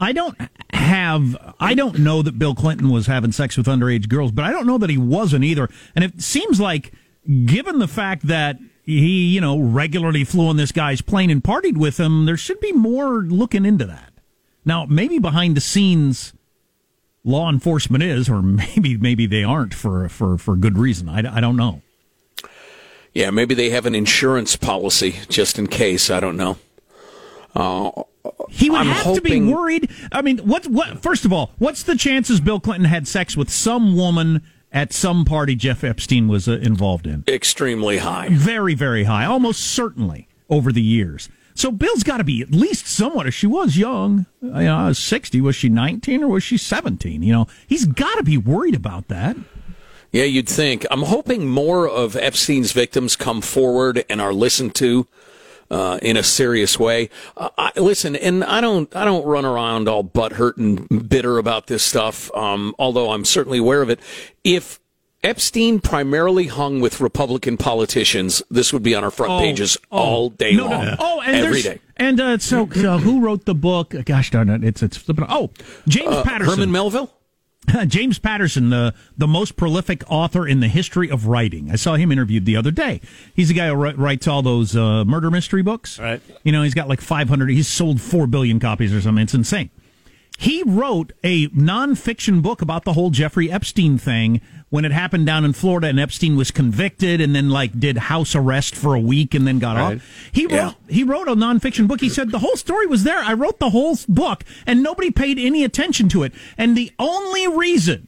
[0.00, 0.38] I don't
[0.72, 4.52] have I don't know that Bill Clinton was having sex with underage girls, but I
[4.52, 5.68] don't know that he wasn't either.
[5.96, 6.92] And it seems like
[7.44, 11.76] given the fact that he, you know, regularly flew on this guy's plane and partied
[11.76, 14.12] with him, there should be more looking into that.
[14.64, 16.32] Now, maybe behind the scenes
[17.24, 21.08] law enforcement is or maybe maybe they aren't for for for good reason.
[21.08, 21.82] I, I don't know.
[23.12, 26.08] Yeah, maybe they have an insurance policy just in case.
[26.10, 26.56] I don't know.
[27.54, 27.90] Uh,
[28.50, 29.90] He would I'm have to be worried.
[30.12, 30.66] I mean, what?
[30.66, 31.02] What?
[31.02, 35.24] First of all, what's the chances Bill Clinton had sex with some woman at some
[35.24, 37.24] party Jeff Epstein was uh, involved in?
[37.26, 38.28] extremely high.
[38.30, 41.28] Very, very high, almost certainly over the years.
[41.54, 43.26] So Bill's got to be at least somewhat.
[43.26, 45.40] If she was young, you know, sixty.
[45.40, 47.22] Was she nineteen or was she seventeen?
[47.22, 49.36] You know, he's got to be worried about that.
[50.12, 50.86] Yeah, you'd think.
[50.90, 55.06] I'm hoping more of Epstein's victims come forward and are listened to
[55.70, 57.10] uh, in a serious way.
[57.36, 61.66] Uh, I, listen, and I don't, I don't run around all butthurt and bitter about
[61.66, 62.34] this stuff.
[62.34, 64.00] Um, although I'm certainly aware of it.
[64.44, 64.80] If
[65.24, 69.98] Epstein primarily hung with Republican politicians, this would be on our front Oh, pages oh.
[69.98, 70.84] all day No, long.
[70.84, 70.96] no.
[70.98, 71.80] Oh, and every day.
[71.96, 73.92] And uh, so, uh, who wrote the book?
[74.04, 74.62] Gosh darn it!
[74.62, 75.26] It's it's flipping.
[75.28, 75.50] Oh,
[75.88, 76.54] James Uh, Patterson.
[76.54, 77.12] Herman Melville.
[77.86, 81.70] James Patterson, the the most prolific author in the history of writing.
[81.70, 83.00] I saw him interviewed the other day.
[83.34, 85.98] He's the guy who wri- writes all those uh, murder mystery books.
[85.98, 86.20] Right.
[86.44, 87.50] You know, he's got like 500.
[87.50, 89.22] He's sold four billion copies or something.
[89.22, 89.70] It's insane.
[90.40, 95.44] He wrote a nonfiction book about the whole Jeffrey Epstein thing when it happened down
[95.44, 99.34] in Florida, and Epstein was convicted and then like did house arrest for a week
[99.34, 99.96] and then got Right.
[99.96, 100.28] off.
[100.30, 100.72] He wrote Yeah.
[100.88, 102.00] he wrote a nonfiction book.
[102.00, 103.18] He said the whole story was there.
[103.18, 106.32] I wrote the whole book, and nobody paid any attention to it.
[106.56, 108.06] And the only reason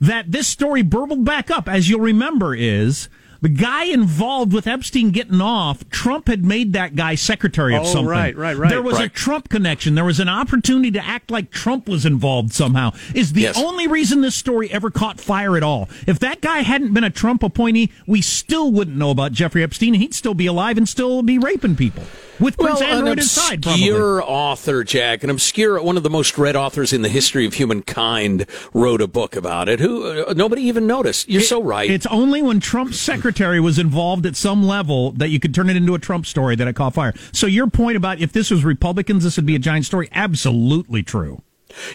[0.00, 3.08] that this story burbled back up, as you'll remember, is
[3.42, 7.86] The guy involved with Epstein getting off, Trump had made that guy secretary of Oh,
[7.86, 8.06] something.
[8.06, 8.70] right, right, right.
[8.70, 9.96] There was a Trump connection.
[9.96, 12.92] There was an opportunity to act like Trump was involved somehow.
[13.14, 13.58] Is the Yes.
[13.58, 15.88] only reason this story ever caught fire at all.
[16.06, 19.94] If that guy hadn't been a Trump appointee, we still wouldn't know about Jeffrey Epstein.
[19.94, 22.04] He'd still be alive and still be raping people
[22.40, 23.62] with Prince Well, Andrew an at his side.
[23.62, 23.88] Probably.
[23.88, 27.54] obscure author, Jack, an obscure, one of the most read authors in the history of
[27.54, 29.80] humankind, wrote a book about it.
[29.80, 31.28] Who uh, nobody even noticed.
[31.28, 31.90] You're so right.
[31.90, 35.76] It's only when Trump's secretary was involved at some level that you could turn it
[35.76, 37.14] into a Trump story that it caught fire.
[37.32, 40.08] So your point about if this was Republicans, this would be a giant story.
[40.12, 41.42] Absolutely true.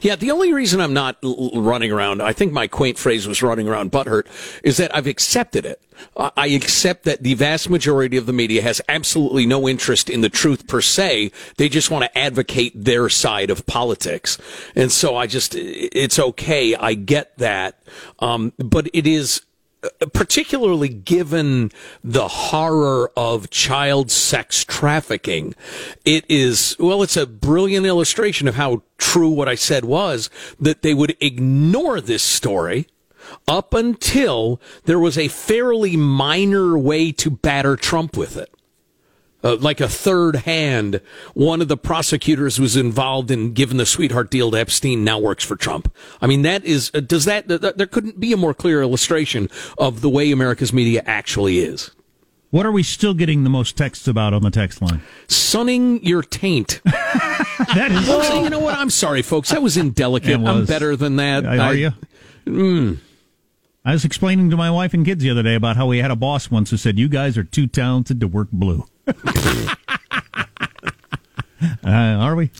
[0.02, 3.42] Yeah, the only reason I'm not l- running around, I think my quaint phrase was
[3.42, 4.28] running around butthurt,
[4.64, 5.82] is that I've accepted it.
[6.16, 10.30] I accept that the vast majority of the media has absolutely no interest in the
[10.30, 11.32] truth per se.
[11.58, 14.38] They just want to advocate their side of politics.
[14.76, 16.76] And so I just, it's okay.
[16.76, 17.80] I get that.
[18.20, 19.42] Um, but it is,
[20.14, 21.72] particularly given
[22.04, 25.56] the horror of child sex trafficking,
[26.06, 30.82] it is, well, it's a brilliant illustration of how true what I said was that
[30.82, 32.88] they would ignore this story
[33.48, 38.54] up until there was a fairly minor way to batter Trump with it.
[39.44, 41.00] Uh, like a third hand,
[41.36, 45.04] one of the prosecutors was involved in giving the sweetheart deal to Epstein.
[45.04, 45.94] Now works for Trump.
[46.20, 48.82] I mean, that is uh, does that th- th- there couldn't be a more clear
[48.82, 49.48] illustration
[49.78, 51.92] of the way America's media actually is.
[52.50, 55.02] What are we still getting the most texts about on the text line?
[55.28, 56.82] Sunning your taint.
[57.76, 58.08] That is.
[58.08, 58.76] Folks, you know what?
[58.78, 59.50] I'm sorry, folks.
[59.50, 60.40] That was indelicate.
[60.40, 61.44] It I'm better than that.
[61.46, 62.98] Are I- you?
[63.86, 66.12] I was explaining to my wife and kids the other day about how we had
[66.12, 68.86] a boss once who said, "You guys are too talented to work blue."
[71.84, 72.52] Uh, are we?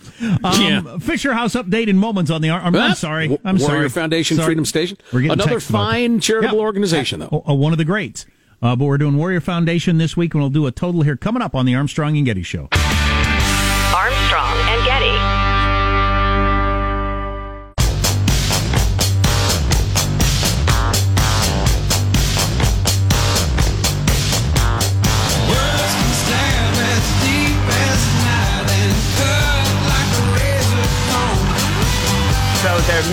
[0.44, 0.98] Um, Yeah.
[1.00, 2.50] Fisher House update in moments on the.
[2.50, 3.26] I'm, I'm Ah, sorry.
[3.46, 3.90] I'm Warrior sorry.
[3.90, 4.48] Foundation, Sorry.
[4.48, 4.98] Freedom Station.
[5.14, 6.64] We're getting Another fine charitable Yeah.
[6.64, 7.44] organization, though.
[7.48, 8.26] Uh, one of the greats.
[8.62, 11.44] Uh, but we're doing Warrior Foundation this week, and we'll do a total here coming
[11.44, 12.70] up on the Armstrong and Getty Show.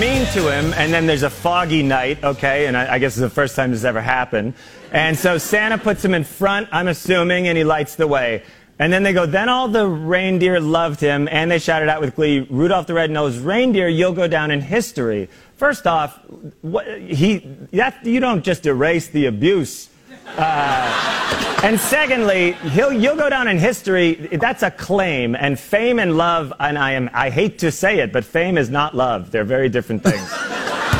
[0.00, 2.66] Mean to him, and then there's a foggy night, okay?
[2.66, 4.54] And I, I guess it's the first time this ever happened.
[4.92, 8.42] And so Santa puts him in front, I'm assuming, and he lights the way.
[8.78, 12.16] And then they go, then all the reindeer loved him, and they shouted out with
[12.16, 15.28] glee, Rudolph the Red-Nosed Reindeer, you'll go down in history.
[15.57, 16.18] First off,
[16.62, 17.38] what, he,
[17.72, 19.88] that, you don't just erase the abuse.
[20.26, 24.14] Uh, and secondly, he'll, you'll go down in history.
[24.32, 26.52] That's a claim, and fame and love.
[26.60, 29.30] And I am, I hate to say it, but fame is not love.
[29.30, 30.20] They're very different things.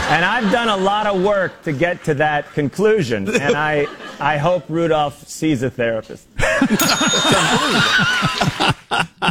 [0.09, 3.87] and I've done a lot of work to get to that conclusion, and I,
[4.21, 6.27] I hope Rudolph sees a therapist.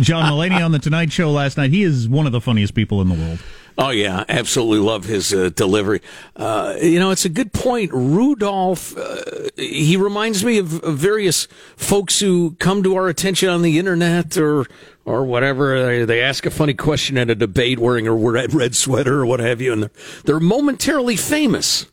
[0.02, 1.72] John Mulaney on the Tonight Show last night.
[1.72, 3.40] He is one of the funniest people in the world.
[3.78, 6.02] Oh yeah, absolutely love his uh, delivery.
[6.36, 7.92] Uh, you know, it's a good point.
[7.92, 13.64] Rudolph, uh, he reminds me of, of various folks who come to our attention on
[13.64, 14.68] the internet or
[15.06, 15.84] or whatever.
[15.84, 19.26] They, they ask a funny question at a debate wearing a red, red sweater or
[19.26, 19.92] what have you, and they're,
[20.26, 21.88] they're momentarily famous,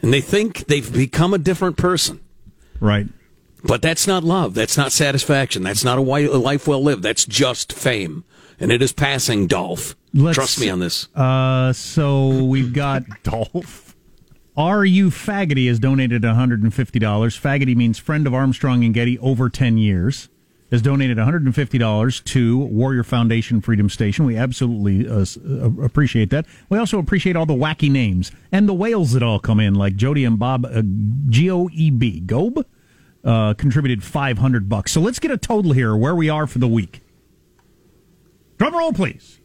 [0.00, 2.20] and they think they've become a different person.
[2.78, 3.08] Right.
[3.64, 4.54] But that's not love.
[4.54, 5.64] That's not satisfaction.
[5.64, 7.02] That's not a a life well lived.
[7.02, 8.24] That's just fame.
[8.58, 9.94] And it is passing, Dolph.
[10.14, 11.08] Let's- Trust me on this.
[11.14, 13.94] Uh, so we've got Dolph.
[14.56, 16.70] RU Faggoty has donated $150.
[16.70, 20.30] Faggoty means friend of Armstrong and Getty over 10 years.
[20.72, 24.24] Has donated $150 to Warrior Foundation Freedom Station.
[24.24, 26.44] We absolutely uh, uh, appreciate that.
[26.68, 29.94] We also appreciate all the wacky names and the whales that all come in, like
[29.94, 30.82] Jody and Bob uh,
[31.28, 32.64] G O E B Gobe
[33.22, 34.90] uh, contributed 500 bucks.
[34.90, 37.00] So let's get a total here where we are for the week.
[38.58, 39.40] Drum roll, please.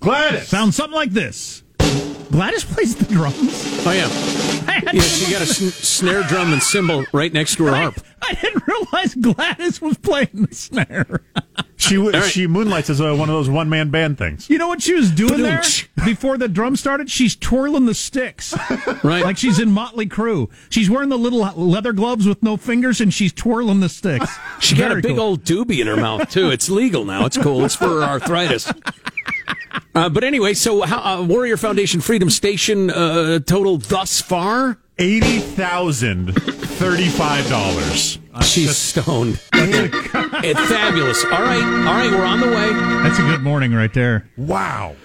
[0.00, 0.48] Gladys.
[0.48, 1.62] Sounds something like this.
[2.30, 3.36] Gladys plays the drums.
[3.86, 4.08] Oh, yeah.
[4.92, 8.00] Yeah, she got a sn- snare drum and cymbal right next to her harp.
[8.22, 11.22] I didn't realize Gladys was playing the snare.
[11.76, 14.50] She w- she moonlights as a, one of those one man band things.
[14.50, 15.62] You know what she was doing there
[16.04, 17.10] before the drum started?
[17.10, 18.54] She's twirling the sticks,
[19.04, 19.22] Right.
[19.24, 20.50] like she's in Motley Crue.
[20.68, 24.30] She's wearing the little leather gloves with no fingers, and she's twirling the sticks.
[24.60, 25.20] She got a big cool.
[25.20, 26.50] old doobie in her mouth, too.
[26.50, 27.24] It's legal now.
[27.26, 27.64] It's cool.
[27.64, 28.70] It's for her arthritis.
[29.94, 34.78] Uh, but anyway, so how, uh, Warrior Foundation Freedom Station uh, total thus far?
[34.98, 38.18] Eighty thousand thirty-five dollars.
[38.42, 39.40] She's stoned.
[39.54, 41.24] it's fabulous.
[41.24, 42.72] All right, all right, we're on the way.
[43.02, 44.28] That's a good morning right there.
[44.36, 44.96] Wow.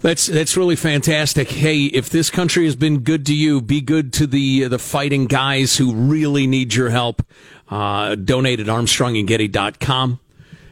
[0.00, 1.50] That's that's really fantastic.
[1.50, 5.26] Hey, if this country has been good to you, be good to the the fighting
[5.26, 7.22] guys who really need your help.
[7.68, 10.20] Uh, donate at ArmstrongandGetty.com.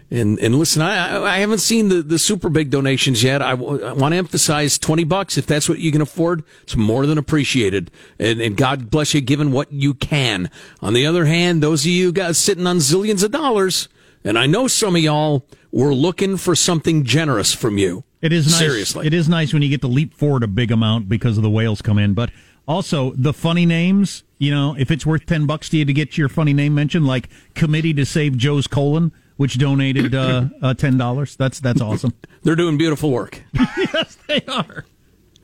[0.09, 3.43] And and listen, I I haven't seen the, the super big donations yet.
[3.43, 6.45] I, w- I want to emphasize twenty bucks if that's what you can afford.
[6.63, 10.49] It's more than appreciated, and, and God bless you, given what you can.
[10.81, 13.89] On the other hand, those of you guys sitting on zillions of dollars,
[14.23, 18.05] and I know some of y'all were looking for something generous from you.
[18.23, 18.59] It is nice.
[18.59, 19.09] seriously.
[19.09, 21.51] It is nice when you get to leap forward a big amount because of the
[21.51, 22.31] whales come in, but
[22.69, 24.23] also the funny names.
[24.39, 27.09] You know, if it's worth ten bucks to you to get your funny name mentioned,
[27.09, 31.37] like Committee to Save Joe's Colon, which donated uh, uh, ten dollars.
[31.37, 32.15] That's that's awesome.
[32.43, 33.43] They're doing beautiful work.
[33.77, 34.85] yes, they are.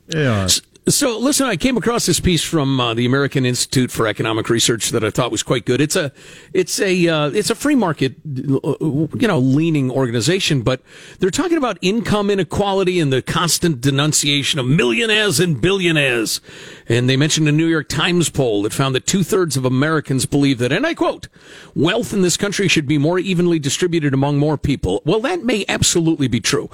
[0.06, 0.48] They are.
[0.88, 4.90] So, listen, I came across this piece from uh, the American Institute for Economic Research
[4.90, 5.80] that I thought was quite good.
[5.80, 6.10] It's a,
[6.52, 10.80] it's a, uh, it's a free market, uh, you know, leaning organization, but
[11.20, 16.40] they're talking about income inequality and the constant denunciation of millionaires and billionaires.
[16.88, 20.26] And they mentioned a New York Times poll that found that two thirds of Americans
[20.26, 21.28] believe that, and I quote,
[21.76, 25.00] wealth in this country should be more evenly distributed among more people.
[25.04, 26.70] Well, that may absolutely be true.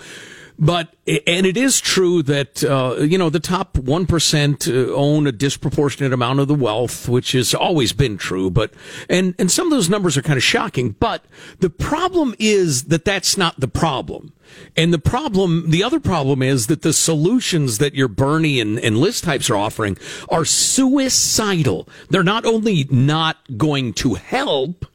[0.58, 5.26] But and it is true that uh, you know the top one percent uh, own
[5.28, 8.50] a disproportionate amount of the wealth, which has always been true.
[8.50, 8.72] But
[9.08, 10.96] and and some of those numbers are kind of shocking.
[10.98, 11.24] But
[11.60, 14.32] the problem is that that's not the problem.
[14.76, 18.96] And the problem, the other problem is that the solutions that your Bernie and, and
[18.96, 19.98] Liz types are offering
[20.30, 21.88] are suicidal.
[22.10, 24.86] They're not only not going to help,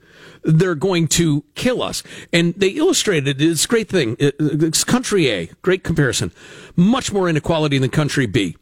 [0.44, 2.04] they're going to kill us.
[2.32, 4.16] And they illustrated this great thing.
[4.20, 6.32] It's country A, great comparison.
[6.76, 8.58] Much more inequality than country B.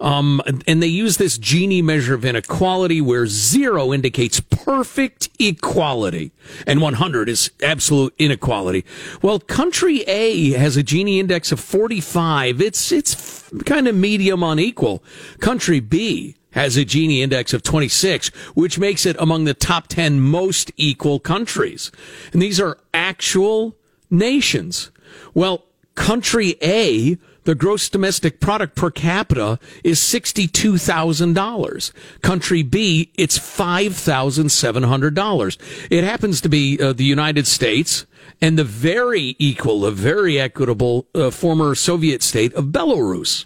[0.00, 6.30] Um, and they use this Gini measure of inequality where zero indicates perfect equality
[6.66, 8.84] and 100 is absolute inequality.
[9.22, 12.60] Well, country A has a Gini index of 45.
[12.60, 15.02] It's, it's kind of medium unequal.
[15.40, 20.20] Country B has a Gini index of 26, which makes it among the top 10
[20.20, 21.92] most equal countries.
[22.32, 23.76] And these are actual
[24.10, 24.90] nations.
[25.34, 31.92] Well, country A, the gross domestic product per capita is $62,000.
[32.22, 35.86] Country B, it's $5,700.
[35.90, 38.04] It happens to be uh, the United States
[38.40, 43.44] and the very equal, the very equitable uh, former Soviet state of Belarus.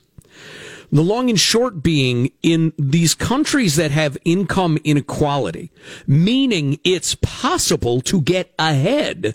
[0.92, 5.72] The long and short being in these countries that have income inequality,
[6.06, 9.34] meaning it's possible to get ahead,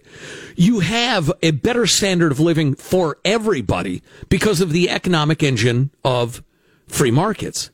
[0.55, 6.43] you have a better standard of living for everybody because of the economic engine of
[6.87, 7.71] free markets.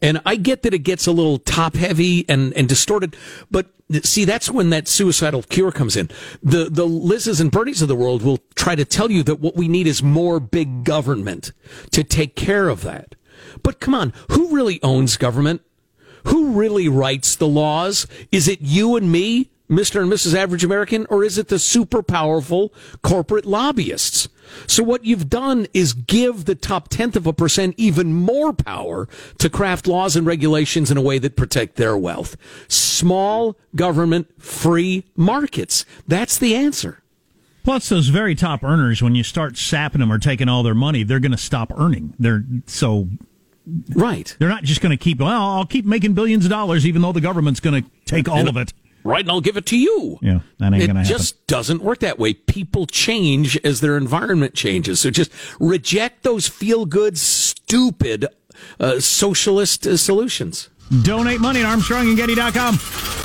[0.00, 3.16] And I get that it gets a little top heavy and, and distorted,
[3.50, 3.72] but
[4.04, 6.10] see, that's when that suicidal cure comes in.
[6.44, 9.56] The, the Liz's and Bernies of the world will try to tell you that what
[9.56, 11.50] we need is more big government
[11.90, 13.15] to take care of that.
[13.62, 15.62] But come on, who really owns government?
[16.26, 18.06] Who really writes the laws?
[18.32, 20.00] Is it you and me, Mr.
[20.00, 20.34] and Mrs.
[20.34, 22.72] Average American, or is it the super powerful
[23.02, 24.28] corporate lobbyists?
[24.66, 29.08] So what you've done is give the top tenth of a percent even more power
[29.38, 32.36] to craft laws and regulations in a way that protect their wealth.
[32.68, 35.84] Small government, free markets.
[36.06, 37.02] That's the answer.
[37.66, 41.02] Plus, those very top earners, when you start sapping them or taking all their money,
[41.02, 42.14] they're going to stop earning.
[42.16, 43.08] They're so
[43.92, 44.36] right.
[44.38, 45.18] They're not just going to keep.
[45.18, 48.48] Well, I'll keep making billions of dollars, even though the government's going to take all
[48.48, 48.72] of it.
[49.02, 50.16] Right, and I'll give it to you.
[50.22, 50.98] Yeah, that ain't going to happen.
[50.98, 52.34] It just doesn't work that way.
[52.34, 55.00] People change as their environment changes.
[55.00, 58.26] So just reject those feel good, stupid
[58.78, 60.68] uh, socialist uh, solutions.
[61.02, 63.16] Donate money at ArmstrongandGetty.com.